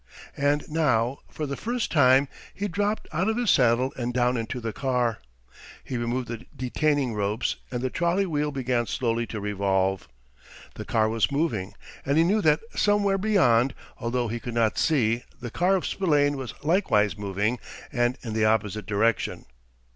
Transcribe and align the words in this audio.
And 0.37 0.67
now, 0.67 1.19
for 1.29 1.45
the 1.45 1.55
first 1.55 1.91
time, 1.91 2.27
he 2.55 2.67
dropped 2.67 3.07
out 3.13 3.29
of 3.29 3.37
his 3.37 3.51
saddle 3.51 3.93
and 3.95 4.11
down 4.11 4.35
into 4.35 4.59
the 4.59 4.73
car. 4.73 5.19
He 5.83 5.95
removed 5.95 6.27
the 6.27 6.43
detaining 6.55 7.13
ropes, 7.13 7.57
and 7.69 7.83
the 7.83 7.91
trolley 7.91 8.25
wheel 8.25 8.49
began 8.51 8.87
slowly 8.87 9.27
to 9.27 9.39
revolve. 9.39 10.07
The 10.73 10.85
car 10.85 11.07
was 11.07 11.31
moving, 11.31 11.75
and 12.03 12.17
he 12.17 12.23
knew 12.23 12.41
that 12.41 12.61
somewhere 12.75 13.19
beyond, 13.19 13.75
although 13.99 14.27
he 14.27 14.39
could 14.39 14.55
not 14.55 14.79
see, 14.79 15.21
the 15.39 15.51
car 15.51 15.75
of 15.75 15.85
Spillane 15.85 16.35
was 16.35 16.55
likewise 16.63 17.15
moving, 17.15 17.59
and 17.91 18.17
in 18.23 18.33
the 18.33 18.45
opposite 18.45 18.87
direction. 18.87 19.45